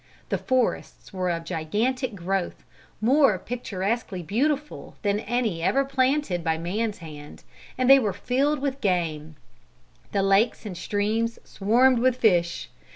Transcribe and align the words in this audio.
The 0.29 0.39
forests 0.39 1.13
were 1.13 1.29
of 1.29 1.45
gigantic 1.45 2.15
growth, 2.15 2.63
more 3.01 3.37
picturesquely 3.37 4.23
beautiful 4.23 4.95
than 5.03 5.19
any 5.19 5.61
ever 5.61 5.85
planted 5.85 6.43
by 6.43 6.57
man's 6.57 6.97
hand, 7.05 7.43
and 7.77 7.87
they 7.87 7.99
were 7.99 8.11
filled 8.11 8.57
with 8.57 8.81
game. 8.81 9.35
The 10.11 10.23
lakes 10.23 10.65
and 10.65 10.75
streams 10.75 11.37
swarmed 11.43 11.99
with 11.99 12.15
fish. 12.15 12.71